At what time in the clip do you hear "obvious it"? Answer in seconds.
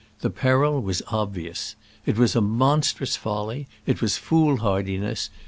1.09-2.17